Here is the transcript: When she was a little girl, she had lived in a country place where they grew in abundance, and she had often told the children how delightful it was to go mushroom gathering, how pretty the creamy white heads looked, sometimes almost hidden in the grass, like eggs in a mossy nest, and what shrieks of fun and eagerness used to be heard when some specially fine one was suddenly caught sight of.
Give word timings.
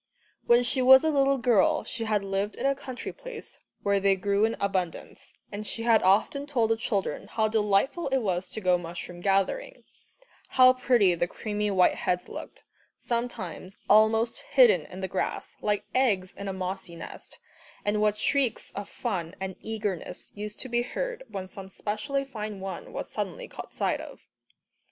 When 0.47 0.63
she 0.63 0.81
was 0.81 1.03
a 1.03 1.11
little 1.11 1.37
girl, 1.37 1.83
she 1.83 2.05
had 2.05 2.23
lived 2.23 2.55
in 2.55 2.65
a 2.65 2.73
country 2.73 3.13
place 3.13 3.59
where 3.83 3.99
they 3.99 4.15
grew 4.15 4.45
in 4.45 4.55
abundance, 4.59 5.35
and 5.51 5.67
she 5.67 5.83
had 5.83 6.01
often 6.01 6.47
told 6.47 6.71
the 6.71 6.75
children 6.75 7.27
how 7.27 7.47
delightful 7.47 8.07
it 8.07 8.17
was 8.17 8.49
to 8.49 8.61
go 8.61 8.79
mushroom 8.79 9.21
gathering, 9.21 9.83
how 10.47 10.73
pretty 10.73 11.13
the 11.13 11.27
creamy 11.27 11.69
white 11.69 11.93
heads 11.93 12.27
looked, 12.27 12.63
sometimes 12.97 13.77
almost 13.87 14.41
hidden 14.41 14.87
in 14.87 15.01
the 15.01 15.07
grass, 15.07 15.55
like 15.61 15.85
eggs 15.93 16.33
in 16.35 16.47
a 16.47 16.51
mossy 16.51 16.95
nest, 16.95 17.37
and 17.85 18.01
what 18.01 18.17
shrieks 18.17 18.71
of 18.71 18.89
fun 18.89 19.35
and 19.39 19.55
eagerness 19.61 20.31
used 20.33 20.59
to 20.61 20.67
be 20.67 20.81
heard 20.81 21.23
when 21.27 21.47
some 21.47 21.69
specially 21.69 22.25
fine 22.25 22.59
one 22.59 22.91
was 22.91 23.07
suddenly 23.07 23.47
caught 23.47 23.75
sight 23.75 24.01
of. 24.01 24.21